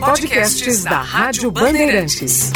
Podcasts 0.00 0.84
da 0.84 1.00
Rádio 1.00 1.50
Bandeirantes. 1.50 2.50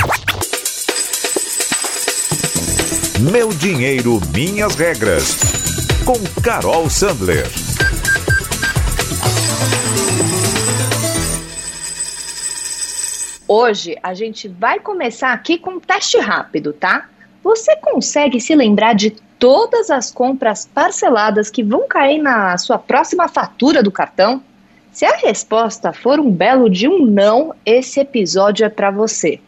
Meu 3.20 3.48
dinheiro, 3.50 4.20
minhas 4.34 4.74
regras. 4.74 5.36
Com 6.04 6.16
Carol 6.42 6.88
Sandler. 6.88 7.46
Hoje 13.46 13.96
a 14.02 14.14
gente 14.14 14.48
vai 14.48 14.80
começar 14.80 15.32
aqui 15.32 15.58
com 15.58 15.72
um 15.72 15.80
teste 15.80 16.18
rápido, 16.18 16.72
tá? 16.72 17.08
Você 17.44 17.76
consegue 17.76 18.40
se 18.40 18.54
lembrar 18.54 18.94
de 18.94 19.10
todas 19.38 19.90
as 19.90 20.10
compras 20.10 20.66
parceladas 20.66 21.50
que 21.50 21.62
vão 21.62 21.86
cair 21.86 22.20
na 22.20 22.56
sua 22.58 22.78
próxima 22.78 23.28
fatura 23.28 23.82
do 23.82 23.92
cartão? 23.92 24.42
Se 24.96 25.04
a 25.04 25.14
resposta 25.14 25.92
for 25.92 26.18
um 26.18 26.30
belo 26.30 26.70
de 26.70 26.88
um 26.88 27.04
não, 27.04 27.54
esse 27.66 28.00
episódio 28.00 28.64
é 28.64 28.70
para 28.70 28.90
você. 28.90 29.38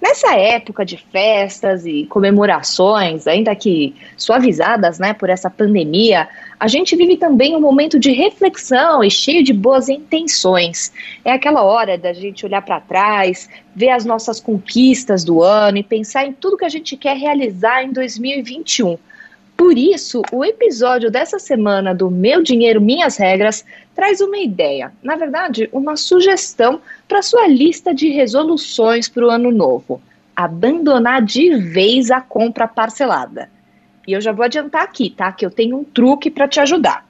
Nessa 0.00 0.34
época 0.36 0.84
de 0.84 0.96
festas 0.96 1.86
e 1.86 2.04
comemorações, 2.06 3.28
ainda 3.28 3.54
que 3.54 3.94
suavizadas 4.16 4.98
né, 4.98 5.14
por 5.14 5.30
essa 5.30 5.48
pandemia, 5.48 6.28
a 6.58 6.66
gente 6.66 6.96
vive 6.96 7.16
também 7.16 7.54
um 7.54 7.60
momento 7.60 7.96
de 7.96 8.10
reflexão 8.10 9.04
e 9.04 9.08
cheio 9.08 9.44
de 9.44 9.52
boas 9.52 9.88
intenções. 9.88 10.92
É 11.24 11.30
aquela 11.30 11.62
hora 11.62 11.96
da 11.96 12.12
gente 12.12 12.44
olhar 12.44 12.62
para 12.62 12.80
trás, 12.80 13.48
ver 13.76 13.90
as 13.90 14.04
nossas 14.04 14.40
conquistas 14.40 15.22
do 15.22 15.44
ano 15.44 15.78
e 15.78 15.84
pensar 15.84 16.26
em 16.26 16.32
tudo 16.32 16.56
que 16.56 16.64
a 16.64 16.68
gente 16.68 16.96
quer 16.96 17.16
realizar 17.16 17.84
em 17.84 17.92
2021. 17.92 18.98
Por 19.62 19.78
isso, 19.78 20.22
o 20.32 20.44
episódio 20.44 21.08
dessa 21.08 21.38
semana 21.38 21.94
do 21.94 22.10
Meu 22.10 22.42
Dinheiro, 22.42 22.80
Minhas 22.80 23.16
Regras 23.16 23.64
traz 23.94 24.20
uma 24.20 24.36
ideia, 24.36 24.92
na 25.00 25.14
verdade, 25.14 25.68
uma 25.72 25.96
sugestão 25.96 26.80
para 27.06 27.22
sua 27.22 27.46
lista 27.46 27.94
de 27.94 28.08
resoluções 28.08 29.08
para 29.08 29.24
o 29.24 29.30
ano 29.30 29.52
novo: 29.52 30.02
abandonar 30.34 31.22
de 31.22 31.54
vez 31.54 32.10
a 32.10 32.20
compra 32.20 32.66
parcelada. 32.66 33.48
E 34.04 34.12
eu 34.12 34.20
já 34.20 34.32
vou 34.32 34.44
adiantar 34.44 34.82
aqui, 34.82 35.08
tá? 35.08 35.30
Que 35.30 35.46
eu 35.46 35.50
tenho 35.50 35.78
um 35.78 35.84
truque 35.84 36.28
para 36.28 36.48
te 36.48 36.58
ajudar. 36.58 37.06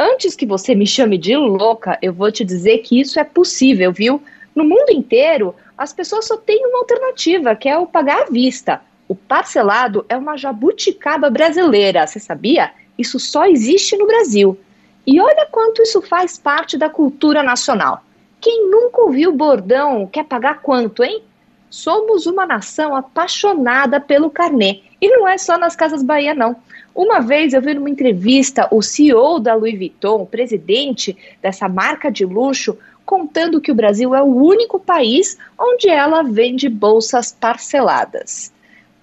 Antes 0.00 0.34
que 0.34 0.46
você 0.46 0.74
me 0.74 0.86
chame 0.86 1.18
de 1.18 1.36
louca, 1.36 1.98
eu 2.00 2.14
vou 2.14 2.32
te 2.32 2.46
dizer 2.46 2.78
que 2.78 2.98
isso 2.98 3.20
é 3.20 3.24
possível, 3.24 3.92
viu? 3.92 4.22
No 4.54 4.64
mundo 4.64 4.88
inteiro, 4.88 5.54
as 5.76 5.92
pessoas 5.92 6.26
só 6.26 6.38
têm 6.38 6.64
uma 6.66 6.78
alternativa, 6.78 7.54
que 7.54 7.68
é 7.68 7.76
o 7.76 7.86
pagar 7.86 8.22
à 8.22 8.30
vista. 8.30 8.80
O 9.06 9.14
parcelado 9.14 10.04
é 10.08 10.16
uma 10.16 10.36
jabuticaba 10.36 11.28
brasileira, 11.28 12.06
você 12.06 12.18
sabia? 12.18 12.72
Isso 12.96 13.20
só 13.20 13.44
existe 13.44 13.96
no 13.96 14.06
Brasil. 14.06 14.58
E 15.06 15.20
olha 15.20 15.46
quanto 15.50 15.82
isso 15.82 16.00
faz 16.00 16.38
parte 16.38 16.78
da 16.78 16.88
cultura 16.88 17.42
nacional. 17.42 18.02
Quem 18.40 18.70
nunca 18.70 19.02
ouviu 19.02 19.30
bordão 19.30 20.06
quer 20.06 20.24
pagar 20.24 20.62
quanto, 20.62 21.04
hein? 21.04 21.22
Somos 21.68 22.24
uma 22.26 22.46
nação 22.46 22.96
apaixonada 22.96 24.00
pelo 24.00 24.30
carnê. 24.30 24.80
E 25.00 25.08
não 25.08 25.28
é 25.28 25.36
só 25.36 25.58
nas 25.58 25.76
Casas 25.76 26.02
Bahia, 26.02 26.34
não. 26.34 26.56
Uma 26.94 27.20
vez 27.20 27.52
eu 27.52 27.60
vi 27.60 27.74
numa 27.74 27.90
entrevista 27.90 28.68
o 28.70 28.80
CEO 28.80 29.38
da 29.38 29.54
Louis 29.54 29.76
Vuitton, 29.76 30.22
o 30.22 30.26
presidente 30.26 31.14
dessa 31.42 31.68
marca 31.68 32.10
de 32.10 32.24
luxo, 32.24 32.78
contando 33.04 33.60
que 33.60 33.72
o 33.72 33.74
Brasil 33.74 34.14
é 34.14 34.22
o 34.22 34.34
único 34.34 34.80
país 34.80 35.36
onde 35.58 35.90
ela 35.90 36.22
vende 36.22 36.70
bolsas 36.70 37.32
parceladas 37.32 38.54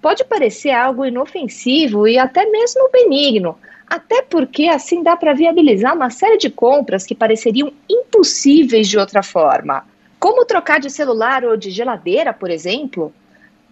pode 0.02 0.24
parecer 0.24 0.70
algo 0.70 1.06
inofensivo 1.06 2.08
e 2.08 2.18
até 2.18 2.44
mesmo 2.44 2.90
benigno, 2.90 3.56
até 3.88 4.20
porque 4.20 4.64
assim 4.64 5.00
dá 5.00 5.16
para 5.16 5.32
viabilizar 5.32 5.94
uma 5.94 6.10
série 6.10 6.36
de 6.36 6.50
compras 6.50 7.06
que 7.06 7.14
pareceriam 7.14 7.72
impossíveis 7.88 8.88
de 8.88 8.98
outra 8.98 9.22
forma. 9.22 9.84
Como 10.18 10.44
trocar 10.44 10.80
de 10.80 10.90
celular 10.90 11.44
ou 11.44 11.56
de 11.56 11.70
geladeira, 11.70 12.32
por 12.32 12.50
exemplo? 12.50 13.12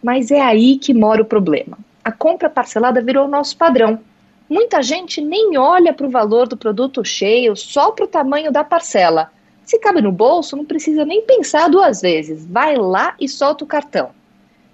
Mas 0.02 0.30
é 0.30 0.40
aí 0.40 0.78
que 0.78 0.94
mora 0.94 1.20
o 1.20 1.26
problema. 1.26 1.76
A 2.04 2.12
compra 2.12 2.48
parcelada 2.48 3.02
virou 3.02 3.28
nosso 3.28 3.56
padrão. 3.56 4.00
Muita 4.48 4.82
gente 4.82 5.20
nem 5.20 5.58
olha 5.58 5.92
para 5.92 6.06
o 6.06 6.10
valor 6.10 6.48
do 6.48 6.56
produto 6.56 7.04
cheio, 7.04 7.56
só 7.56 7.90
para 7.90 8.04
o 8.04 8.08
tamanho 8.08 8.52
da 8.52 8.64
parcela. 8.64 9.30
Se 9.64 9.78
cabe 9.78 10.00
no 10.00 10.10
bolso, 10.10 10.56
não 10.56 10.64
precisa 10.64 11.04
nem 11.04 11.22
pensar 11.22 11.68
duas 11.68 12.00
vezes. 12.00 12.46
Vai 12.46 12.76
lá 12.76 13.14
e 13.20 13.28
solta 13.28 13.64
o 13.64 13.66
cartão. 13.66 14.10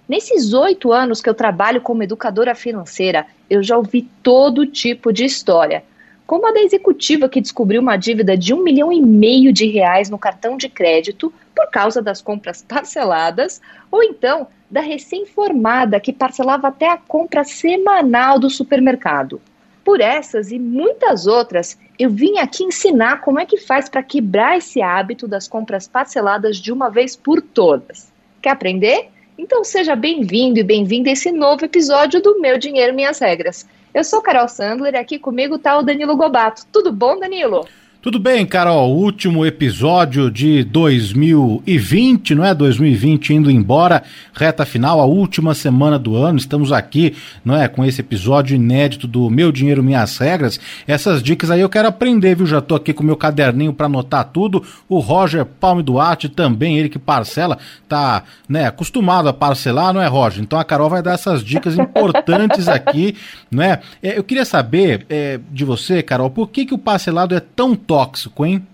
Nesses 0.09 0.53
oito 0.53 0.93
anos 0.93 1.21
que 1.21 1.29
eu 1.29 1.35
trabalho 1.35 1.81
como 1.81 2.03
educadora 2.03 2.55
financeira, 2.55 3.27
eu 3.51 3.61
já 3.61 3.77
ouvi 3.77 4.03
todo 4.23 4.65
tipo 4.65 5.13
de 5.13 5.25
história. 5.25 5.83
Como 6.25 6.47
a 6.47 6.53
da 6.53 6.61
executiva 6.61 7.29
que 7.29 7.41
descobriu 7.41 7.81
uma 7.81 7.97
dívida 7.97 8.37
de 8.37 8.55
um 8.55 8.63
milhão 8.63 8.93
e 8.93 9.01
meio 9.01 9.53
de 9.53 9.67
reais 9.67 10.09
no 10.09 10.19
cartão 10.19 10.57
de 10.57 10.69
crédito 10.69 11.33
por 11.55 11.69
causa 11.71 12.01
das 12.01 12.23
compras 12.23 12.63
parceladas, 12.67 13.61
ou 13.91 14.03
então 14.03 14.47
da 14.71 14.81
recém-formada 14.81 15.99
que 15.99 16.13
parcelava 16.13 16.69
até 16.69 16.89
a 16.89 16.97
compra 16.97 17.43
semanal 17.43 18.39
do 18.39 18.51
supermercado. 18.51 19.41
Por 19.85 20.01
essas 20.01 20.51
e 20.51 20.59
muitas 20.59 21.27
outras, 21.27 21.79
eu 21.99 22.11
vim 22.11 22.39
aqui 22.39 22.65
ensinar 22.65 23.21
como 23.21 23.39
é 23.39 23.47
que 23.47 23.57
faz 23.57 23.89
para 23.89 24.03
quebrar 24.03 24.59
esse 24.59 24.83
hábito 24.83 25.29
das 25.29 25.47
compras 25.47 25.87
parceladas 25.87 26.57
de 26.59 26.73
uma 26.73 26.91
vez 26.91 27.15
por 27.15 27.41
todas. 27.41 28.13
Quer 28.43 28.51
aprender? 28.51 29.11
Então 29.39 29.63
seja 29.63 29.95
bem-vindo 29.95 30.59
e 30.59 30.63
bem-vinda 30.63 31.11
a 31.11 31.13
esse 31.13 31.31
novo 31.31 31.63
episódio 31.63 32.23
do 32.23 32.41
Meu 32.41 32.57
Dinheiro 32.57 32.95
Minhas 32.95 33.19
Regras. 33.19 33.69
Eu 33.93 34.03
sou 34.03 34.23
Carol 34.23 34.49
Sandler 34.49 34.95
e 34.95 34.97
aqui 34.97 35.19
comigo 35.19 35.57
está 35.57 35.77
o 35.77 35.83
Danilo 35.83 36.17
Gobato. 36.17 36.63
Tudo 36.73 36.91
bom, 36.91 37.19
Danilo? 37.19 37.69
Tudo 38.07 38.21
bem, 38.21 38.47
Carol? 38.47 38.97
Último 38.97 39.45
episódio 39.45 40.31
de 40.31 40.63
2020, 40.63 42.37
não 42.37 42.45
é? 42.45 42.55
2020 42.55 43.35
indo 43.35 43.51
embora, 43.51 44.05
reta 44.33 44.65
final, 44.65 45.01
a 45.01 45.05
última 45.05 45.55
semana 45.55 45.99
do 45.99 46.15
ano. 46.15 46.39
Estamos 46.39 46.71
aqui, 46.71 47.17
não 47.45 47.57
é? 47.57 47.67
Com 47.67 47.85
esse 47.85 48.01
episódio 48.01 48.55
inédito 48.55 49.09
do 49.09 49.29
Meu 49.29 49.51
Dinheiro, 49.51 49.83
Minhas 49.83 50.17
Regras. 50.19 50.61
Essas 50.87 51.21
dicas 51.21 51.51
aí 51.51 51.61
eu 51.61 51.69
quero 51.69 51.89
aprender, 51.89 52.37
viu? 52.37 52.47
Já 52.47 52.61
tô 52.61 52.77
aqui 52.77 52.93
com 52.93 53.03
meu 53.03 53.17
caderninho 53.17 53.73
para 53.73 53.87
anotar 53.87 54.27
tudo. 54.27 54.63
O 54.89 55.01
Roger 55.01 55.45
Palme 55.45 55.83
Duarte 55.83 56.29
também, 56.29 56.79
ele 56.79 56.89
que 56.89 57.01
parcela, 57.01 57.59
tá, 57.89 58.23
né? 58.49 58.69
Acostumado 58.69 59.29
a 59.29 59.33
parcelar, 59.33 59.93
não 59.93 60.01
é, 60.01 60.07
Roger? 60.07 60.45
Então 60.45 60.61
a 60.61 60.65
Carol 60.65 60.89
vai 60.89 61.03
dar 61.03 61.15
essas 61.15 61.43
dicas 61.43 61.77
importantes 61.77 62.69
aqui, 62.69 63.17
não 63.51 63.65
é? 63.65 63.81
é 64.01 64.17
eu 64.17 64.23
queria 64.23 64.45
saber 64.45 65.05
é, 65.11 65.41
de 65.51 65.65
você, 65.65 66.05
Carol, 66.05 66.31
por 66.31 66.51
que, 66.51 66.67
que 66.67 66.75
o 66.75 66.79
parcelado 66.79 67.35
é 67.35 67.41
tão? 67.41 67.75
Tóxico, 67.97 68.45
hein? 68.45 68.67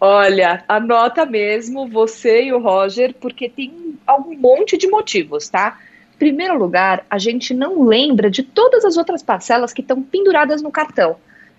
Olha, 0.00 0.64
anota 0.66 1.24
mesmo 1.24 1.86
você 1.86 2.46
e 2.46 2.52
o 2.52 2.58
Roger, 2.58 3.14
porque 3.20 3.48
tem 3.48 3.96
algum 4.04 4.36
monte 4.36 4.76
de 4.76 4.88
motivos, 4.88 5.48
tá? 5.48 5.78
Em 6.16 6.18
primeiro 6.18 6.58
lugar, 6.58 7.06
a 7.08 7.16
gente 7.16 7.54
não 7.54 7.84
lembra 7.84 8.28
de 8.28 8.42
todas 8.42 8.84
as 8.84 8.96
outras 8.96 9.22
parcelas 9.22 9.72
que 9.72 9.82
estão 9.82 10.02
penduradas 10.02 10.60
no 10.62 10.72
cartão. 10.72 11.16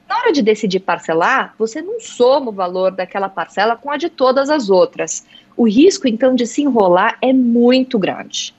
Na 0.09 0.17
hora 0.17 0.33
de 0.33 0.41
decidir 0.41 0.81
parcelar, 0.81 1.55
você 1.57 1.81
não 1.81 2.01
soma 2.01 2.49
o 2.49 2.53
valor 2.53 2.91
daquela 2.91 3.29
parcela 3.29 3.77
com 3.77 3.89
a 3.89 3.95
de 3.95 4.09
todas 4.09 4.49
as 4.49 4.69
outras. 4.69 5.25
O 5.55 5.65
risco, 5.65 6.09
então, 6.09 6.35
de 6.35 6.45
se 6.45 6.61
enrolar 6.61 7.17
é 7.21 7.31
muito 7.31 7.97
grande. 7.97 8.53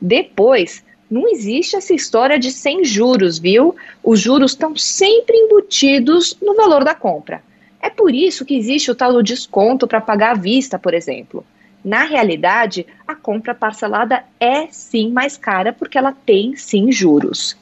Depois, 0.00 0.84
não 1.10 1.28
existe 1.28 1.74
essa 1.74 1.94
história 1.94 2.38
de 2.38 2.50
sem 2.50 2.84
juros, 2.84 3.38
viu? 3.38 3.74
Os 4.02 4.20
juros 4.20 4.52
estão 4.52 4.76
sempre 4.76 5.36
embutidos 5.36 6.36
no 6.42 6.54
valor 6.54 6.84
da 6.84 6.94
compra. 6.94 7.42
É 7.80 7.88
por 7.88 8.14
isso 8.14 8.44
que 8.44 8.56
existe 8.56 8.90
o 8.90 8.94
tal 8.94 9.12
do 9.12 9.22
desconto 9.22 9.86
para 9.86 10.00
pagar 10.00 10.32
à 10.32 10.38
vista, 10.38 10.78
por 10.78 10.92
exemplo. 10.92 11.44
Na 11.84 12.04
realidade, 12.04 12.86
a 13.06 13.14
compra 13.14 13.54
parcelada 13.54 14.24
é 14.38 14.66
sim 14.66 15.10
mais 15.10 15.36
cara 15.36 15.72
porque 15.72 15.96
ela 15.96 16.12
tem 16.12 16.56
sim 16.56 16.92
juros. 16.92 17.56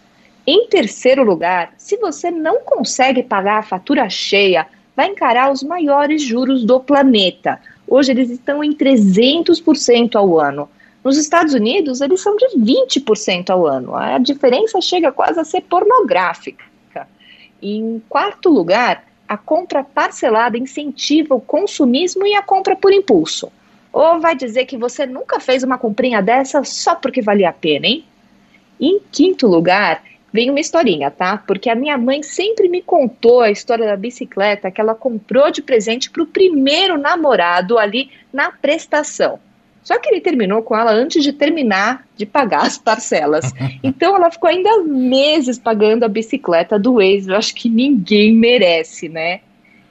Em 0.46 0.68
terceiro 0.68 1.22
lugar, 1.22 1.74
se 1.76 1.96
você 1.98 2.30
não 2.30 2.60
consegue 2.60 3.22
pagar 3.22 3.58
a 3.58 3.62
fatura 3.62 4.08
cheia, 4.08 4.66
vai 4.96 5.08
encarar 5.08 5.52
os 5.52 5.62
maiores 5.62 6.22
juros 6.22 6.64
do 6.64 6.80
planeta. 6.80 7.60
Hoje 7.86 8.12
eles 8.12 8.30
estão 8.30 8.64
em 8.64 8.72
300% 8.72 10.16
ao 10.16 10.40
ano. 10.40 10.68
Nos 11.06 11.18
Estados 11.18 11.54
Unidos, 11.54 12.00
eles 12.00 12.20
são 12.20 12.36
de 12.36 12.58
20% 12.58 13.50
ao 13.50 13.64
ano. 13.64 13.94
A 13.94 14.18
diferença 14.18 14.80
chega 14.80 15.12
quase 15.12 15.38
a 15.38 15.44
ser 15.44 15.60
pornográfica. 15.60 16.64
E, 17.62 17.76
em 17.76 18.02
quarto 18.08 18.48
lugar, 18.48 19.04
a 19.28 19.36
compra 19.36 19.84
parcelada 19.84 20.58
incentiva 20.58 21.32
o 21.32 21.40
consumismo 21.40 22.26
e 22.26 22.34
a 22.34 22.42
compra 22.42 22.74
por 22.74 22.92
impulso. 22.92 23.52
Ou 23.92 24.18
vai 24.18 24.34
dizer 24.34 24.66
que 24.66 24.76
você 24.76 25.06
nunca 25.06 25.38
fez 25.38 25.62
uma 25.62 25.78
comprinha 25.78 26.20
dessa 26.20 26.64
só 26.64 26.96
porque 26.96 27.22
valia 27.22 27.50
a 27.50 27.52
pena, 27.52 27.86
hein? 27.86 28.04
Em 28.80 28.98
quinto 29.12 29.46
lugar, 29.46 30.02
vem 30.32 30.50
uma 30.50 30.58
historinha, 30.58 31.08
tá? 31.08 31.38
Porque 31.38 31.70
a 31.70 31.76
minha 31.76 31.96
mãe 31.96 32.20
sempre 32.24 32.68
me 32.68 32.82
contou 32.82 33.42
a 33.42 33.50
história 33.52 33.86
da 33.86 33.96
bicicleta 33.96 34.72
que 34.72 34.80
ela 34.80 34.92
comprou 34.92 35.52
de 35.52 35.62
presente 35.62 36.10
para 36.10 36.24
o 36.24 36.26
primeiro 36.26 36.98
namorado 36.98 37.78
ali 37.78 38.10
na 38.32 38.50
prestação. 38.50 39.38
Só 39.86 40.00
que 40.00 40.08
ele 40.08 40.20
terminou 40.20 40.64
com 40.64 40.76
ela 40.76 40.90
antes 40.90 41.22
de 41.22 41.32
terminar 41.32 42.04
de 42.16 42.26
pagar 42.26 42.66
as 42.66 42.76
parcelas. 42.76 43.52
Então 43.84 44.16
ela 44.16 44.32
ficou 44.32 44.50
ainda 44.50 44.82
meses 44.82 45.60
pagando 45.60 46.02
a 46.02 46.08
bicicleta 46.08 46.76
do 46.76 47.00
ex. 47.00 47.28
Eu 47.28 47.36
acho 47.36 47.54
que 47.54 47.68
ninguém 47.68 48.34
merece, 48.34 49.08
né? 49.08 49.42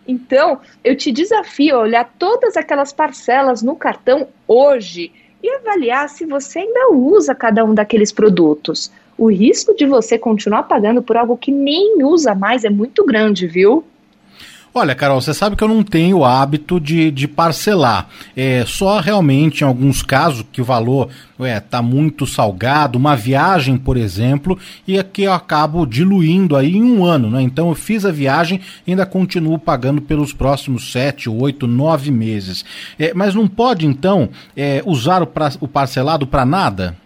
Então, 0.05 0.59
eu 0.83 0.97
te 0.97 1.13
desafio 1.13 1.77
a 1.77 1.79
olhar 1.79 2.13
todas 2.19 2.57
aquelas 2.57 2.91
parcelas 2.91 3.61
no 3.61 3.73
cartão 3.73 4.27
hoje 4.45 5.13
e 5.41 5.49
avaliar 5.49 6.09
se 6.09 6.25
você 6.25 6.59
ainda 6.59 6.91
usa 6.91 7.33
cada 7.33 7.63
um 7.63 7.73
daqueles 7.73 8.11
produtos. 8.11 8.91
O 9.17 9.31
risco 9.31 9.73
de 9.73 9.85
você 9.85 10.19
continuar 10.19 10.63
pagando 10.63 11.01
por 11.01 11.15
algo 11.15 11.37
que 11.37 11.51
nem 11.51 12.03
usa 12.03 12.35
mais 12.35 12.65
é 12.65 12.69
muito 12.69 13.05
grande, 13.05 13.47
viu? 13.47 13.81
Olha, 14.77 14.93
Carol, 14.93 15.21
você 15.21 15.33
sabe 15.33 15.55
que 15.55 15.63
eu 15.63 15.69
não 15.69 15.81
tenho 15.81 16.17
o 16.17 16.25
hábito 16.25 16.81
de, 16.81 17.09
de 17.09 17.29
parcelar. 17.29 18.09
É 18.35 18.65
só 18.67 18.99
realmente 18.99 19.61
em 19.61 19.63
alguns 19.63 20.03
casos 20.03 20.45
que 20.51 20.61
o 20.61 20.65
valor 20.65 21.07
está 21.39 21.81
muito 21.81 22.27
salgado, 22.27 22.97
uma 22.97 23.15
viagem, 23.15 23.77
por 23.77 23.95
exemplo, 23.95 24.59
e 24.85 24.99
aqui 24.99 25.23
eu 25.23 25.31
acabo 25.31 25.85
diluindo 25.85 26.57
aí 26.57 26.75
em 26.75 26.83
um 26.83 27.05
ano, 27.05 27.29
né? 27.29 27.41
Então 27.41 27.69
eu 27.69 27.73
fiz 27.73 28.03
a 28.03 28.11
viagem 28.11 28.59
e 28.85 28.91
ainda 28.91 29.05
continuo 29.05 29.57
pagando 29.57 30.01
pelos 30.01 30.33
próximos 30.33 30.91
sete, 30.91 31.29
oito, 31.29 31.67
nove 31.67 32.11
meses. 32.11 32.65
É, 32.99 33.13
mas 33.13 33.33
não 33.33 33.47
pode, 33.47 33.87
então, 33.87 34.27
é, 34.57 34.83
usar 34.85 35.23
o, 35.23 35.27
pra, 35.27 35.53
o 35.61 35.69
parcelado 35.69 36.27
para 36.27 36.45
nada? 36.45 36.97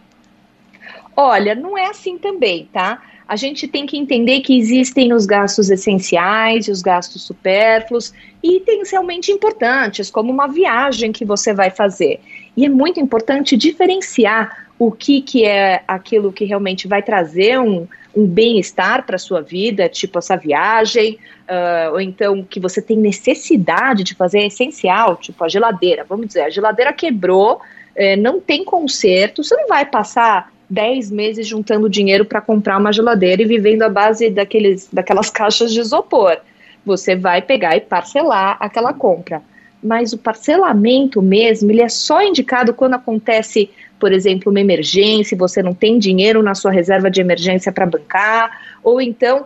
Olha, 1.16 1.54
não 1.54 1.78
é 1.78 1.86
assim 1.86 2.18
também, 2.18 2.68
tá? 2.74 3.00
A 3.30 3.36
gente 3.36 3.68
tem 3.68 3.86
que 3.86 3.96
entender 3.96 4.40
que 4.40 4.58
existem 4.58 5.14
os 5.14 5.28
gastos 5.28 5.70
essenciais 5.70 6.68
e 6.68 6.72
os 6.72 6.82
gastos 6.82 7.22
supérfluos 7.22 8.12
e 8.42 8.58
itens 8.58 8.90
realmente 8.90 9.32
importantes, 9.32 10.10
como 10.10 10.32
uma 10.32 10.48
viagem 10.48 11.12
que 11.12 11.24
você 11.24 11.54
vai 11.54 11.70
fazer. 11.70 12.20
E 12.58 12.66
é 12.66 12.70
muito 12.70 13.00
importante 13.00 13.56
diferenciar 13.56 14.70
o 14.80 14.92
que, 14.92 15.22
que 15.22 15.46
é 15.46 15.84
aquilo 15.88 16.34
que 16.34 16.44
realmente 16.44 16.88
vai 16.88 17.04
trazer 17.04 17.60
um, 17.60 17.88
um 18.16 18.26
bem-estar 18.26 19.06
para 19.06 19.18
a 19.18 19.20
sua 19.20 19.44
vida, 19.44 19.88
tipo 19.88 20.18
essa 20.18 20.36
viagem, 20.36 21.20
uh, 21.48 21.92
ou 21.92 22.02
então 22.02 22.44
que 22.44 22.60
você 22.60 22.82
tem 22.82 22.98
necessidade 22.98 24.04
de 24.04 24.16
fazer 24.16 24.40
é 24.40 24.48
essencial, 24.48 25.16
tipo 25.18 25.44
a 25.44 25.48
geladeira. 25.48 26.04
Vamos 26.04 26.26
dizer, 26.26 26.42
a 26.42 26.50
geladeira 26.50 26.92
quebrou, 26.92 27.62
eh, 27.96 28.16
não 28.16 28.40
tem 28.40 28.66
conserto, 28.66 29.44
você 29.44 29.56
não 29.56 29.68
vai 29.68 29.86
passar 29.86 30.52
10 30.70 31.10
meses 31.12 31.48
juntando 31.48 31.90
dinheiro 31.90 32.24
para 32.24 32.42
comprar 32.42 32.78
uma 32.78 32.94
geladeira 32.94 33.42
e 33.42 33.46
vivendo 33.46 33.82
à 33.82 33.90
base 33.90 34.30
daqueles, 34.30 34.88
daquelas 34.92 35.30
caixas 35.30 35.74
de 35.74 35.80
isopor. 35.80 36.38
Você 36.86 37.16
vai 37.16 37.42
pegar 37.42 37.76
e 37.76 37.82
parcelar 37.82 38.58
aquela 38.60 38.94
compra. 38.94 39.42
Mas 39.82 40.14
o 40.14 40.18
parcelamento 40.18 41.22
mesmo, 41.22 41.72
ele 41.72 41.82
é 41.82 41.90
só 41.90 42.22
indicado 42.22 42.74
quando 42.74 42.96
acontece, 42.96 43.70
por 44.00 44.12
exemplo, 44.12 44.52
uma 44.52 44.60
emergência, 44.60 45.38
você 45.38 45.64
não 45.64 45.74
tem 45.74 45.98
dinheiro 45.98 46.44
na 46.44 46.54
sua 46.54 46.72
reserva 46.72 47.10
de 47.10 47.22
emergência 47.22 47.72
para 47.72 47.86
bancar, 47.86 48.62
ou 48.84 49.02
então 49.02 49.46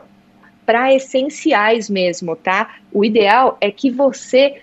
para 0.66 0.94
essenciais 0.94 1.90
mesmo, 1.90 2.36
tá? 2.36 2.76
O 2.92 3.04
ideal 3.04 3.58
é 3.62 3.70
que 3.70 3.92
você 3.92 4.56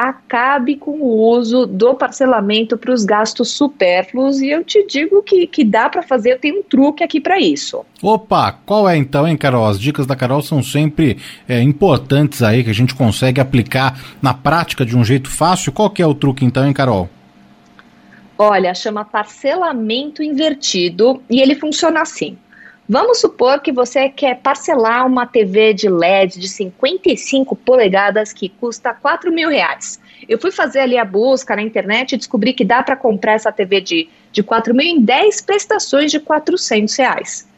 acabe 0.00 0.76
com 0.76 0.92
o 0.92 1.28
uso 1.28 1.66
do 1.66 1.94
parcelamento 1.94 2.78
para 2.78 2.90
os 2.90 3.04
gastos 3.04 3.50
supérfluos 3.50 4.40
e 4.40 4.48
eu 4.48 4.64
te 4.64 4.86
digo 4.86 5.22
que, 5.22 5.46
que 5.46 5.62
dá 5.62 5.90
para 5.90 6.02
fazer, 6.02 6.32
eu 6.32 6.38
tenho 6.38 6.60
um 6.60 6.62
truque 6.62 7.04
aqui 7.04 7.20
para 7.20 7.38
isso. 7.38 7.84
Opa, 8.02 8.50
qual 8.64 8.88
é 8.88 8.96
então, 8.96 9.28
hein, 9.28 9.36
Carol? 9.36 9.68
As 9.68 9.78
dicas 9.78 10.06
da 10.06 10.16
Carol 10.16 10.40
são 10.40 10.62
sempre 10.62 11.18
é, 11.46 11.60
importantes 11.60 12.42
aí, 12.42 12.64
que 12.64 12.70
a 12.70 12.74
gente 12.74 12.94
consegue 12.94 13.42
aplicar 13.42 14.00
na 14.22 14.32
prática 14.32 14.86
de 14.86 14.96
um 14.96 15.04
jeito 15.04 15.28
fácil. 15.28 15.70
Qual 15.70 15.90
que 15.90 16.00
é 16.00 16.06
o 16.06 16.14
truque 16.14 16.46
então, 16.46 16.66
hein, 16.66 16.72
Carol? 16.72 17.06
Olha, 18.38 18.72
chama 18.72 19.04
parcelamento 19.04 20.22
invertido 20.22 21.22
e 21.28 21.42
ele 21.42 21.54
funciona 21.54 22.00
assim. 22.00 22.38
Vamos 22.92 23.20
supor 23.20 23.60
que 23.60 23.70
você 23.70 24.08
quer 24.08 24.40
parcelar 24.40 25.06
uma 25.06 25.24
TV 25.24 25.72
de 25.72 25.88
LED 25.88 26.40
de 26.40 26.48
55 26.48 27.54
polegadas 27.54 28.32
que 28.32 28.48
custa 28.48 28.92
4 28.92 29.30
mil 29.30 29.48
reais. 29.48 30.00
Eu 30.28 30.40
fui 30.40 30.50
fazer 30.50 30.80
ali 30.80 30.98
a 30.98 31.04
busca 31.04 31.54
na 31.54 31.62
internet 31.62 32.10
e 32.10 32.16
descobri 32.16 32.52
que 32.52 32.64
dá 32.64 32.82
para 32.82 32.96
comprar 32.96 33.34
essa 33.34 33.52
TV 33.52 33.80
de, 33.80 34.08
de 34.32 34.42
4 34.42 34.74
mil 34.74 34.84
em 34.84 35.00
10 35.00 35.40
prestações 35.42 36.10
de 36.10 36.18
400 36.18 36.96
reais. 36.96 37.48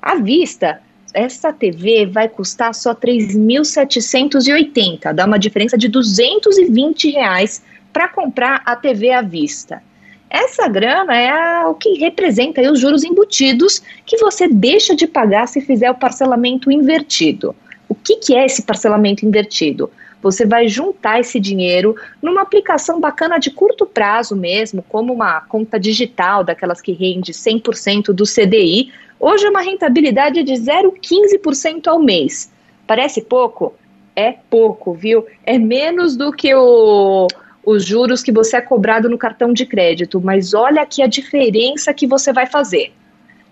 À 0.00 0.14
vista, 0.14 0.80
essa 1.12 1.52
TV 1.52 2.06
vai 2.06 2.26
custar 2.26 2.74
só 2.74 2.94
3.780, 2.94 5.12
dá 5.12 5.26
uma 5.26 5.38
diferença 5.38 5.76
de 5.76 5.88
220 5.88 7.10
reais 7.10 7.62
para 7.92 8.08
comprar 8.08 8.62
a 8.64 8.74
TV 8.74 9.12
à 9.12 9.20
vista. 9.20 9.82
Essa 10.30 10.68
grana 10.68 11.16
é 11.16 11.66
o 11.66 11.74
que 11.74 11.94
representa 11.94 12.60
os 12.70 12.78
juros 12.78 13.02
embutidos 13.02 13.82
que 14.04 14.18
você 14.18 14.46
deixa 14.46 14.94
de 14.94 15.06
pagar 15.06 15.48
se 15.48 15.60
fizer 15.60 15.90
o 15.90 15.94
parcelamento 15.94 16.70
invertido. 16.70 17.54
O 17.88 17.94
que, 17.94 18.16
que 18.16 18.34
é 18.34 18.44
esse 18.44 18.62
parcelamento 18.62 19.24
invertido? 19.24 19.90
Você 20.20 20.44
vai 20.44 20.68
juntar 20.68 21.20
esse 21.20 21.38
dinheiro 21.38 21.94
numa 22.20 22.42
aplicação 22.42 23.00
bacana 23.00 23.38
de 23.38 23.50
curto 23.50 23.86
prazo 23.86 24.36
mesmo, 24.36 24.84
como 24.88 25.12
uma 25.12 25.40
conta 25.42 25.78
digital, 25.78 26.44
daquelas 26.44 26.80
que 26.80 26.92
rende 26.92 27.32
100% 27.32 28.12
do 28.12 28.24
CDI. 28.24 28.92
Hoje 29.18 29.46
é 29.46 29.50
uma 29.50 29.62
rentabilidade 29.62 30.42
de 30.42 30.52
0,15% 30.54 31.86
ao 31.86 32.00
mês. 32.00 32.52
Parece 32.86 33.22
pouco? 33.22 33.74
É 34.14 34.32
pouco, 34.50 34.92
viu? 34.92 35.24
É 35.44 35.56
menos 35.56 36.16
do 36.16 36.32
que 36.32 36.52
o 36.54 37.28
os 37.70 37.84
juros 37.84 38.22
que 38.22 38.32
você 38.32 38.56
é 38.56 38.62
cobrado 38.62 39.10
no 39.10 39.18
cartão 39.18 39.52
de 39.52 39.66
crédito, 39.66 40.18
mas 40.22 40.54
olha 40.54 40.80
aqui 40.80 41.02
a 41.02 41.06
diferença 41.06 41.92
que 41.92 42.06
você 42.06 42.32
vai 42.32 42.46
fazer. 42.46 42.94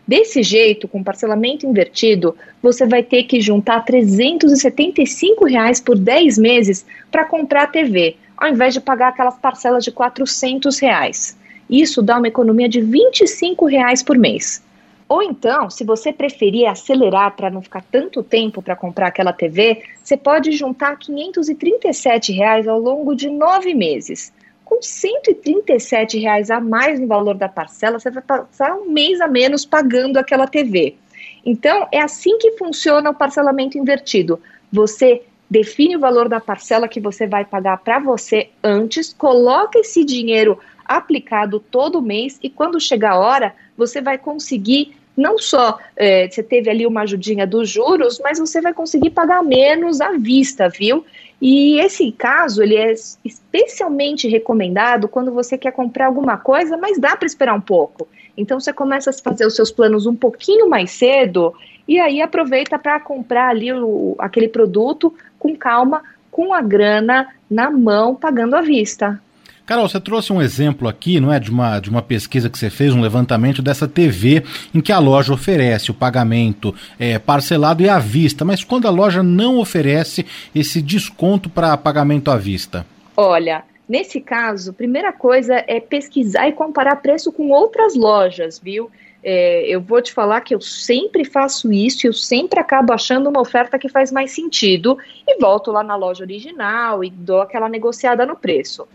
Desse 0.08 0.42
jeito, 0.42 0.88
com 0.88 1.04
parcelamento 1.04 1.66
invertido, 1.66 2.34
você 2.62 2.86
vai 2.86 3.02
ter 3.02 3.24
que 3.24 3.42
juntar 3.42 3.84
375 3.84 5.44
reais 5.44 5.82
por 5.82 5.98
10 5.98 6.38
meses 6.38 6.86
para 7.12 7.26
comprar 7.26 7.64
a 7.64 7.66
TV, 7.66 8.16
ao 8.38 8.48
invés 8.48 8.72
de 8.72 8.80
pagar 8.80 9.08
aquelas 9.08 9.38
parcelas 9.38 9.84
de 9.84 9.92
400 9.92 10.78
reais. 10.78 11.36
Isso 11.68 12.00
dá 12.00 12.16
uma 12.16 12.28
economia 12.28 12.70
de 12.70 12.80
25 12.80 13.66
reais 13.66 14.02
por 14.02 14.16
mês. 14.16 14.62
Ou 15.08 15.22
então, 15.22 15.70
se 15.70 15.84
você 15.84 16.12
preferir 16.12 16.68
acelerar 16.68 17.36
para 17.36 17.50
não 17.50 17.62
ficar 17.62 17.84
tanto 17.90 18.22
tempo 18.22 18.60
para 18.60 18.74
comprar 18.74 19.08
aquela 19.08 19.32
TV, 19.32 19.82
você 20.02 20.16
pode 20.16 20.52
juntar 20.52 20.98
537 20.98 22.32
reais 22.32 22.66
ao 22.66 22.80
longo 22.80 23.14
de 23.14 23.30
nove 23.30 23.72
meses. 23.72 24.32
Com 24.64 24.82
137 24.82 26.18
reais 26.18 26.50
a 26.50 26.60
mais 26.60 26.98
no 26.98 27.06
valor 27.06 27.36
da 27.36 27.48
parcela, 27.48 28.00
você 28.00 28.10
vai 28.10 28.22
passar 28.22 28.74
um 28.74 28.90
mês 28.90 29.20
a 29.20 29.28
menos 29.28 29.64
pagando 29.64 30.16
aquela 30.16 30.48
TV. 30.48 30.96
Então, 31.44 31.86
é 31.92 32.00
assim 32.00 32.36
que 32.38 32.58
funciona 32.58 33.10
o 33.10 33.14
parcelamento 33.14 33.78
invertido. 33.78 34.40
Você 34.72 35.22
define 35.48 35.96
o 35.96 36.00
valor 36.00 36.28
da 36.28 36.40
parcela 36.40 36.88
que 36.88 36.98
você 36.98 37.28
vai 37.28 37.44
pagar 37.44 37.78
para 37.78 38.00
você 38.00 38.50
antes, 38.60 39.12
coloca 39.12 39.78
esse 39.78 40.04
dinheiro 40.04 40.58
aplicado 40.84 41.60
todo 41.60 42.02
mês 42.02 42.38
e 42.42 42.50
quando 42.50 42.80
chegar 42.80 43.12
a 43.12 43.18
hora, 43.18 43.54
você 43.76 44.00
vai 44.00 44.18
conseguir 44.18 44.96
não 45.16 45.38
só 45.38 45.78
é, 45.96 46.28
você 46.28 46.42
teve 46.42 46.68
ali 46.68 46.86
uma 46.86 47.02
ajudinha 47.02 47.46
dos 47.46 47.70
juros, 47.70 48.20
mas 48.22 48.38
você 48.38 48.60
vai 48.60 48.74
conseguir 48.74 49.10
pagar 49.10 49.42
menos 49.42 50.00
à 50.00 50.12
vista, 50.12 50.68
viu? 50.68 51.04
E 51.40 51.78
esse 51.80 52.12
caso 52.12 52.62
ele 52.62 52.76
é 52.76 52.92
especialmente 53.24 54.28
recomendado 54.28 55.08
quando 55.08 55.32
você 55.32 55.56
quer 55.56 55.72
comprar 55.72 56.06
alguma 56.06 56.36
coisa, 56.36 56.76
mas 56.76 56.98
dá 56.98 57.16
para 57.16 57.26
esperar 57.26 57.54
um 57.54 57.60
pouco. 57.60 58.08
Então 58.36 58.60
você 58.60 58.72
começa 58.72 59.10
a 59.10 59.12
fazer 59.12 59.46
os 59.46 59.54
seus 59.54 59.70
planos 59.70 60.06
um 60.06 60.14
pouquinho 60.14 60.68
mais 60.68 60.90
cedo 60.90 61.54
e 61.88 61.98
aí 61.98 62.20
aproveita 62.20 62.78
para 62.78 63.00
comprar 63.00 63.48
ali 63.48 63.72
o, 63.72 64.14
aquele 64.18 64.48
produto 64.48 65.14
com 65.38 65.56
calma, 65.56 66.02
com 66.30 66.52
a 66.52 66.60
grana 66.60 67.28
na 67.48 67.70
mão, 67.70 68.14
pagando 68.14 68.56
à 68.56 68.60
vista. 68.60 69.20
Carol, 69.66 69.88
você 69.88 69.98
trouxe 69.98 70.32
um 70.32 70.40
exemplo 70.40 70.86
aqui, 70.86 71.18
não 71.18 71.32
é, 71.32 71.40
de 71.40 71.50
uma, 71.50 71.80
de 71.80 71.90
uma 71.90 72.00
pesquisa 72.00 72.48
que 72.48 72.56
você 72.56 72.70
fez, 72.70 72.94
um 72.94 73.00
levantamento 73.00 73.60
dessa 73.60 73.88
TV 73.88 74.44
em 74.72 74.80
que 74.80 74.92
a 74.92 75.00
loja 75.00 75.34
oferece 75.34 75.90
o 75.90 75.94
pagamento 75.94 76.72
é, 77.00 77.18
parcelado 77.18 77.82
e 77.82 77.88
à 77.88 77.98
vista, 77.98 78.44
mas 78.44 78.62
quando 78.62 78.86
a 78.86 78.92
loja 78.92 79.24
não 79.24 79.58
oferece 79.58 80.24
esse 80.54 80.80
desconto 80.80 81.50
para 81.50 81.76
pagamento 81.76 82.30
à 82.30 82.36
vista? 82.36 82.86
Olha, 83.16 83.64
nesse 83.88 84.20
caso, 84.20 84.72
primeira 84.72 85.12
coisa 85.12 85.64
é 85.66 85.80
pesquisar 85.80 86.46
e 86.48 86.52
comparar 86.52 86.94
preço 86.96 87.32
com 87.32 87.50
outras 87.50 87.96
lojas, 87.96 88.60
viu? 88.62 88.88
É, 89.20 89.66
eu 89.66 89.80
vou 89.80 90.00
te 90.00 90.12
falar 90.12 90.42
que 90.42 90.54
eu 90.54 90.60
sempre 90.60 91.24
faço 91.24 91.72
isso, 91.72 92.06
eu 92.06 92.12
sempre 92.12 92.60
acabo 92.60 92.92
achando 92.92 93.28
uma 93.28 93.40
oferta 93.40 93.80
que 93.80 93.88
faz 93.88 94.12
mais 94.12 94.30
sentido 94.30 94.96
e 95.26 95.40
volto 95.40 95.72
lá 95.72 95.82
na 95.82 95.96
loja 95.96 96.22
original 96.22 97.02
e 97.02 97.10
dou 97.10 97.40
aquela 97.40 97.68
negociada 97.68 98.24
no 98.24 98.36
preço. 98.36 98.86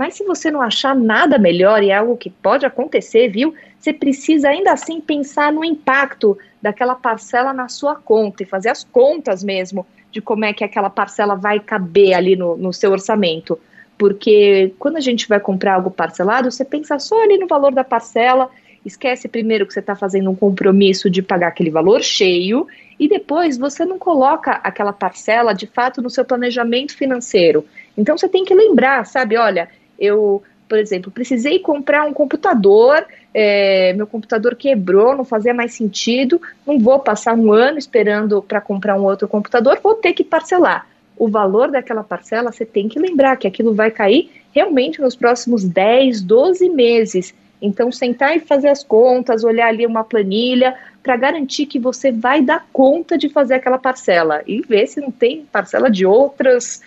Mas 0.00 0.14
se 0.14 0.24
você 0.24 0.50
não 0.50 0.62
achar 0.62 0.96
nada 0.96 1.36
melhor, 1.36 1.82
e 1.82 1.90
é 1.90 1.94
algo 1.94 2.16
que 2.16 2.30
pode 2.30 2.64
acontecer, 2.64 3.28
viu? 3.28 3.54
Você 3.78 3.92
precisa 3.92 4.48
ainda 4.48 4.72
assim 4.72 4.98
pensar 4.98 5.52
no 5.52 5.62
impacto 5.62 6.38
daquela 6.62 6.94
parcela 6.94 7.52
na 7.52 7.68
sua 7.68 7.96
conta 7.96 8.42
e 8.42 8.46
fazer 8.46 8.70
as 8.70 8.82
contas 8.82 9.44
mesmo 9.44 9.86
de 10.10 10.22
como 10.22 10.46
é 10.46 10.54
que 10.54 10.64
aquela 10.64 10.88
parcela 10.88 11.34
vai 11.34 11.60
caber 11.60 12.14
ali 12.14 12.34
no, 12.34 12.56
no 12.56 12.72
seu 12.72 12.92
orçamento. 12.92 13.60
Porque 13.98 14.72
quando 14.78 14.96
a 14.96 15.00
gente 15.00 15.28
vai 15.28 15.38
comprar 15.38 15.74
algo 15.74 15.90
parcelado, 15.90 16.50
você 16.50 16.64
pensa 16.64 16.98
só 16.98 17.22
ali 17.22 17.36
no 17.36 17.46
valor 17.46 17.74
da 17.74 17.84
parcela, 17.84 18.48
esquece 18.82 19.28
primeiro 19.28 19.66
que 19.66 19.74
você 19.74 19.80
está 19.80 19.94
fazendo 19.94 20.30
um 20.30 20.34
compromisso 20.34 21.10
de 21.10 21.20
pagar 21.20 21.48
aquele 21.48 21.68
valor 21.68 22.02
cheio 22.02 22.66
e 22.98 23.06
depois 23.06 23.58
você 23.58 23.84
não 23.84 23.98
coloca 23.98 24.52
aquela 24.64 24.94
parcela 24.94 25.52
de 25.52 25.66
fato 25.66 26.00
no 26.00 26.08
seu 26.08 26.24
planejamento 26.24 26.96
financeiro. 26.96 27.66
Então 27.98 28.16
você 28.16 28.30
tem 28.30 28.46
que 28.46 28.54
lembrar, 28.54 29.04
sabe? 29.04 29.36
Olha, 29.36 29.68
eu, 30.00 30.42
por 30.68 30.78
exemplo, 30.78 31.10
precisei 31.10 31.58
comprar 31.58 32.06
um 32.06 32.12
computador, 32.12 33.06
é, 33.34 33.92
meu 33.92 34.06
computador 34.06 34.56
quebrou, 34.56 35.16
não 35.16 35.24
fazia 35.24 35.52
mais 35.52 35.74
sentido, 35.74 36.40
não 36.66 36.78
vou 36.78 36.98
passar 36.98 37.34
um 37.34 37.52
ano 37.52 37.78
esperando 37.78 38.42
para 38.42 38.60
comprar 38.60 38.98
um 38.98 39.04
outro 39.04 39.28
computador, 39.28 39.78
vou 39.82 39.94
ter 39.94 40.14
que 40.14 40.24
parcelar. 40.24 40.86
O 41.16 41.28
valor 41.28 41.70
daquela 41.70 42.02
parcela, 42.02 42.50
você 42.50 42.64
tem 42.64 42.88
que 42.88 42.98
lembrar 42.98 43.36
que 43.36 43.46
aquilo 43.46 43.74
vai 43.74 43.90
cair 43.90 44.30
realmente 44.52 45.00
nos 45.00 45.14
próximos 45.14 45.64
10, 45.64 46.22
12 46.22 46.68
meses. 46.70 47.34
Então, 47.60 47.92
sentar 47.92 48.34
e 48.34 48.40
fazer 48.40 48.68
as 48.68 48.82
contas, 48.82 49.44
olhar 49.44 49.68
ali 49.68 49.84
uma 49.84 50.02
planilha, 50.02 50.74
para 51.02 51.16
garantir 51.16 51.66
que 51.66 51.78
você 51.78 52.10
vai 52.10 52.42
dar 52.42 52.66
conta 52.72 53.16
de 53.16 53.28
fazer 53.28 53.54
aquela 53.54 53.78
parcela 53.78 54.42
e 54.46 54.60
ver 54.62 54.86
se 54.86 55.00
não 55.00 55.10
tem 55.10 55.44
parcela 55.50 55.90
de 55.90 56.06
outras 56.06 56.82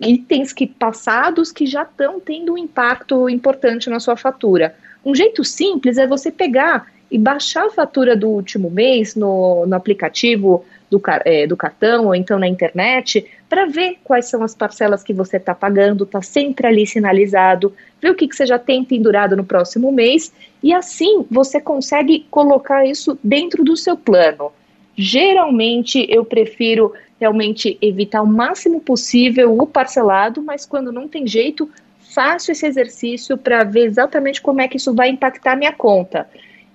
itens 0.00 0.52
que 0.52 0.66
passados 0.66 1.52
que 1.52 1.66
já 1.66 1.82
estão 1.82 2.20
tendo 2.20 2.54
um 2.54 2.58
impacto 2.58 3.28
importante 3.28 3.88
na 3.88 4.00
sua 4.00 4.16
fatura. 4.16 4.74
Um 5.04 5.14
jeito 5.14 5.44
simples 5.44 5.98
é 5.98 6.06
você 6.06 6.30
pegar 6.30 6.86
e 7.10 7.18
baixar 7.18 7.66
a 7.66 7.70
fatura 7.70 8.16
do 8.16 8.28
último 8.28 8.70
mês 8.70 9.14
no, 9.14 9.64
no 9.66 9.76
aplicativo 9.76 10.64
do, 10.90 11.00
é, 11.24 11.46
do 11.46 11.56
cartão 11.56 12.06
ou 12.06 12.14
então 12.14 12.38
na 12.38 12.48
internet 12.48 13.26
para 13.48 13.66
ver 13.66 13.98
quais 14.02 14.26
são 14.28 14.42
as 14.42 14.54
parcelas 14.54 15.02
que 15.02 15.12
você 15.12 15.36
está 15.36 15.54
pagando, 15.54 16.04
está 16.04 16.20
sempre 16.20 16.66
ali 16.66 16.86
sinalizado, 16.86 17.72
ver 18.00 18.10
o 18.10 18.14
que, 18.14 18.26
que 18.26 18.34
você 18.34 18.46
já 18.46 18.58
tem 18.58 18.84
pendurado 18.84 19.36
no 19.36 19.44
próximo 19.44 19.92
mês 19.92 20.32
e 20.62 20.72
assim 20.72 21.24
você 21.30 21.60
consegue 21.60 22.26
colocar 22.30 22.84
isso 22.84 23.18
dentro 23.22 23.62
do 23.62 23.76
seu 23.76 23.96
plano. 23.96 24.52
Geralmente 24.96 26.06
eu 26.08 26.24
prefiro 26.24 26.92
realmente 27.20 27.76
evitar 27.80 28.22
o 28.22 28.26
máximo 28.26 28.80
possível 28.80 29.58
o 29.58 29.66
parcelado, 29.66 30.42
mas 30.42 30.64
quando 30.64 30.92
não 30.92 31.08
tem 31.08 31.26
jeito, 31.26 31.70
faço 32.14 32.50
esse 32.50 32.66
exercício 32.66 33.36
para 33.36 33.64
ver 33.64 33.86
exatamente 33.86 34.40
como 34.40 34.60
é 34.60 34.68
que 34.68 34.76
isso 34.76 34.94
vai 34.94 35.10
impactar 35.10 35.52
a 35.52 35.56
minha 35.56 35.72
conta. 35.72 36.28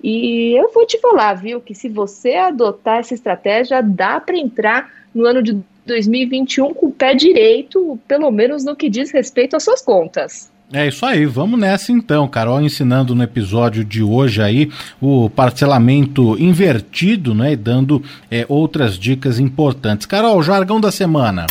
E 0.04 0.54
eu 0.58 0.72
vou 0.72 0.86
te 0.86 1.00
falar, 1.00 1.36
viu, 1.36 1.62
que 1.62 1.76
se 1.76 1.88
você 1.88 2.36
adotar 2.36 3.00
essa 3.00 3.14
estratégia, 3.14 3.82
dá 3.82 4.20
para 4.20 4.38
entrar 4.38 4.92
no 5.14 5.26
ano 5.26 5.44
de 5.44 5.60
2021 5.86 6.74
com 6.74 6.88
o 6.88 6.92
pé 6.92 7.14
direito, 7.14 8.00
pelo 8.08 8.32
menos 8.32 8.64
no 8.64 8.76
que 8.76 8.90
diz 8.90 9.12
respeito 9.12 9.56
às 9.56 9.64
suas 9.64 9.82
contas. 9.82 10.52
É 10.74 10.88
isso 10.88 11.06
aí, 11.06 11.26
vamos 11.26 11.60
nessa 11.60 11.92
então, 11.92 12.26
Carol, 12.30 12.62
ensinando 12.62 13.14
no 13.14 13.22
episódio 13.22 13.84
de 13.84 14.02
hoje 14.02 14.42
aí 14.42 14.72
o 15.02 15.30
parcelamento 15.30 16.40
invertido, 16.40 17.36
né, 17.36 17.52
e 17.52 17.56
dando 17.58 18.02
é, 18.30 18.46
outras 18.48 18.98
dicas 18.98 19.38
importantes. 19.38 20.06
Carol, 20.06 20.42
jargão 20.42 20.80
da 20.80 20.90
semana. 20.90 21.46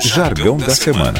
Jargão 0.00 0.56
da 0.56 0.70
semana. 0.70 1.18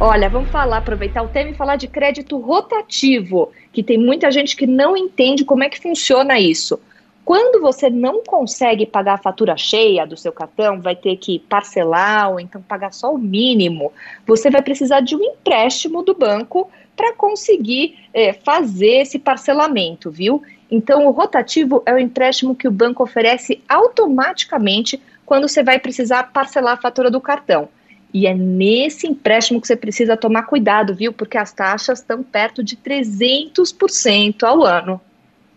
Olha, 0.00 0.30
vamos 0.30 0.48
falar, 0.48 0.78
aproveitar 0.78 1.22
o 1.22 1.28
tema 1.28 1.50
e 1.50 1.54
falar 1.54 1.76
de 1.76 1.88
crédito 1.88 2.38
rotativo, 2.38 3.52
que 3.70 3.82
tem 3.82 3.98
muita 3.98 4.30
gente 4.30 4.56
que 4.56 4.66
não 4.66 4.96
entende 4.96 5.44
como 5.44 5.62
é 5.62 5.68
que 5.68 5.78
funciona 5.78 6.40
isso. 6.40 6.80
Quando 7.24 7.60
você 7.60 7.88
não 7.88 8.22
consegue 8.22 8.84
pagar 8.84 9.14
a 9.14 9.18
fatura 9.18 9.56
cheia 9.56 10.06
do 10.06 10.16
seu 10.16 10.30
cartão, 10.30 10.80
vai 10.80 10.94
ter 10.94 11.16
que 11.16 11.38
parcelar 11.38 12.30
ou 12.30 12.38
então 12.38 12.60
pagar 12.60 12.92
só 12.92 13.14
o 13.14 13.18
mínimo, 13.18 13.92
você 14.26 14.50
vai 14.50 14.60
precisar 14.60 15.00
de 15.00 15.16
um 15.16 15.22
empréstimo 15.22 16.02
do 16.02 16.14
banco 16.14 16.70
para 16.94 17.14
conseguir 17.14 17.98
é, 18.12 18.34
fazer 18.34 19.00
esse 19.00 19.18
parcelamento, 19.18 20.10
viu? 20.10 20.42
Então, 20.70 21.06
o 21.06 21.10
rotativo 21.10 21.82
é 21.86 21.94
o 21.94 21.98
empréstimo 21.98 22.54
que 22.54 22.68
o 22.68 22.70
banco 22.70 23.02
oferece 23.02 23.62
automaticamente 23.68 25.00
quando 25.24 25.48
você 25.48 25.62
vai 25.62 25.78
precisar 25.78 26.24
parcelar 26.24 26.74
a 26.74 26.80
fatura 26.80 27.10
do 27.10 27.20
cartão. 27.20 27.68
E 28.12 28.26
é 28.26 28.34
nesse 28.34 29.06
empréstimo 29.06 29.60
que 29.60 29.66
você 29.66 29.74
precisa 29.74 30.16
tomar 30.16 30.44
cuidado, 30.44 30.94
viu? 30.94 31.12
Porque 31.12 31.38
as 31.38 31.52
taxas 31.52 32.00
estão 32.00 32.22
perto 32.22 32.62
de 32.62 32.76
300% 32.76 34.42
ao 34.44 34.62
ano. 34.62 35.00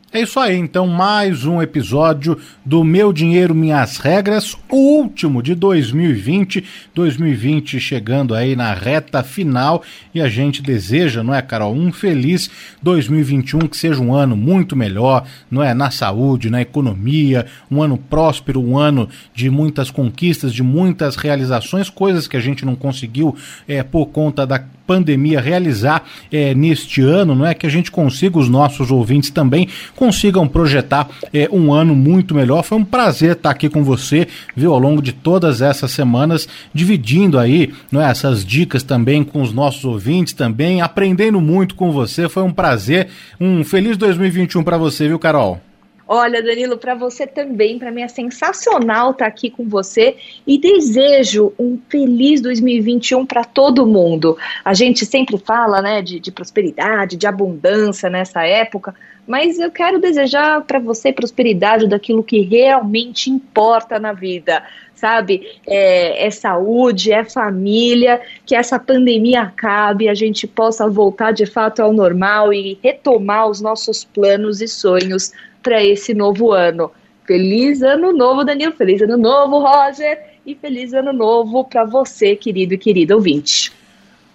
É 0.10 0.22
isso 0.22 0.40
aí, 0.40 0.56
então 0.56 0.88
mais 0.88 1.44
um 1.44 1.62
episódio 1.62 2.40
do 2.64 2.82
Meu 2.82 3.12
Dinheiro 3.12 3.54
Minhas 3.54 3.98
Regras, 3.98 4.56
o 4.70 4.78
último 4.78 5.44
de 5.44 5.54
2020, 5.54 6.64
2020 6.96 7.78
chegando 7.78 8.34
aí 8.34 8.56
na 8.56 8.74
reta 8.74 9.22
final 9.22 9.84
e 10.16 10.22
a 10.22 10.30
gente 10.30 10.62
deseja, 10.62 11.24
não 11.24 11.36
é, 11.36 11.42
Carol, 11.42 11.76
um 11.76 11.92
feliz 11.92 12.50
2021 12.82 13.60
que 13.68 13.76
seja 13.76 14.02
um 14.02 14.16
ano 14.16 14.38
muito 14.38 14.78
melhor, 14.78 15.28
não 15.52 15.62
é, 15.62 15.74
na 15.74 15.92
saúde, 15.92 16.50
na 16.50 16.62
economia, 16.62 17.46
um 17.70 17.84
ano 17.84 17.98
próspero, 17.98 18.62
um 18.62 18.78
ano 18.78 19.10
de 19.34 19.50
muitas 19.50 19.92
conquistas, 19.92 20.54
de 20.54 20.64
muitas 20.64 21.18
realizações, 21.18 21.90
coisas 21.90 22.30
que 22.30 22.38
a 22.38 22.42
gente 22.42 22.66
não 22.66 22.78
conseguiu 22.78 23.36
é, 23.68 23.84
por 23.84 24.06
conta 24.06 24.48
da 24.48 24.64
pandemia 24.88 25.42
realizar 25.42 26.04
é, 26.32 26.56
neste 26.56 27.02
ano, 27.02 27.36
não 27.36 27.46
é 27.46 27.54
que 27.54 27.68
a 27.68 27.70
gente 27.70 27.92
consiga 27.92 28.40
os 28.40 28.48
nossos 28.48 28.90
ouvintes 28.90 29.30
também 29.30 29.68
consigam 29.96 30.48
projetar 30.48 31.10
é, 31.34 31.50
um 31.52 31.74
ano 31.74 31.94
muito 31.94 32.34
melhor. 32.34 32.64
Foi 32.64 32.78
um 32.78 32.86
prazer 32.86 33.34
estar 33.34 33.52
aqui 33.52 33.70
com 33.70 33.84
você, 33.84 34.28
viu, 34.56 34.74
ao 34.74 34.80
longo 34.80 35.02
de 35.02 35.12
todas 35.12 35.62
essas 35.62 35.92
semanas, 35.92 36.48
dividindo 36.74 37.38
aí 37.38 37.74
não 37.92 38.02
é, 38.02 38.10
essas 38.10 38.46
dicas 38.46 38.82
também 38.82 39.24
com 39.24 39.42
os 39.42 39.52
nossos 39.52 39.84
ouvintes 39.84 40.34
também, 40.34 40.82
aprendendo 40.82 41.42
muito 41.42 41.76
com 41.76 41.92
você. 41.92 42.30
Foi 42.30 42.44
um 42.44 42.54
prazer. 42.54 43.10
Um 43.40 43.64
feliz 43.64 43.98
2021 43.98 44.64
para 44.64 44.78
você, 44.78 45.08
viu, 45.08 45.20
Carol? 45.20 45.67
Olha, 46.08 46.42
Danilo, 46.42 46.78
para 46.78 46.96
você 46.96 47.28
também, 47.28 47.78
para 47.78 47.92
mim 47.92 48.02
é 48.02 48.08
sensacional 48.08 49.12
estar 49.12 49.26
tá 49.26 49.30
aqui 49.30 49.50
com 49.50 49.68
você 49.68 50.16
e 50.46 50.58
desejo 50.58 51.54
um 51.60 51.78
feliz 51.90 52.40
2021 52.40 53.26
para 53.26 53.44
todo 53.44 53.86
mundo. 53.86 54.38
A 54.64 54.74
gente 54.74 55.06
sempre 55.06 55.38
fala, 55.38 55.82
né, 55.82 56.02
de, 56.02 56.20
de 56.20 56.32
prosperidade, 56.32 57.18
de 57.18 57.28
abundância 57.28 58.10
nessa 58.10 58.46
época, 58.46 58.96
mas 59.28 59.60
eu 59.60 59.70
quero 59.70 60.00
desejar 60.00 60.62
para 60.62 60.80
você 60.80 61.12
prosperidade 61.12 61.86
daquilo 61.86 62.24
que 62.24 62.40
realmente 62.40 63.30
importa 63.30 64.00
na 64.00 64.14
vida, 64.14 64.64
sabe? 64.96 65.46
É, 65.68 66.26
é, 66.26 66.32
saúde, 66.32 67.12
é 67.12 67.26
família, 67.26 68.22
que 68.46 68.56
essa 68.56 68.80
pandemia 68.80 69.42
acabe, 69.42 70.08
a 70.08 70.14
gente 70.14 70.48
possa 70.48 70.90
voltar 70.90 71.34
de 71.34 71.46
fato 71.46 71.82
ao 71.82 71.92
normal 71.92 72.54
e 72.54 72.80
retomar 72.82 73.50
os 73.50 73.60
nossos 73.60 74.06
planos 74.06 74.62
e 74.62 74.68
sonhos 74.70 75.34
para 75.68 75.84
esse 75.84 76.14
novo 76.14 76.54
ano. 76.54 76.90
Feliz 77.26 77.84
ano 77.84 78.14
novo, 78.14 78.46
Danilo. 78.46 78.72
Feliz 78.72 79.02
ano 79.02 79.18
novo, 79.18 79.60
Roger. 79.60 80.18
E 80.46 80.56
feliz 80.56 80.94
ano 80.94 81.12
novo 81.12 81.66
para 81.66 81.84
você, 81.84 82.38
querido 82.38 82.76
e 82.76 82.78
querida 82.78 83.14
ouvinte. 83.14 83.74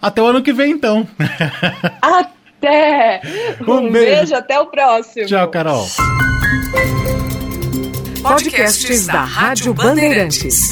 Até 0.00 0.20
o 0.20 0.26
ano 0.26 0.42
que 0.42 0.52
vem, 0.52 0.72
então. 0.72 1.08
até! 2.02 3.22
Um, 3.66 3.72
um 3.72 3.90
beijo. 3.90 4.16
beijo, 4.16 4.34
até 4.34 4.60
o 4.60 4.66
próximo. 4.66 5.26
Tchau, 5.26 5.48
Carol. 5.48 5.86
Podcasts 8.22 9.06
da 9.06 9.24
Rádio 9.24 9.72
Bandeirantes. 9.72 10.68